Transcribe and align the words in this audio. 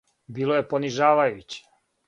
Било 0.37 0.55
је 0.59 0.65
понижавајуће. 0.71 1.65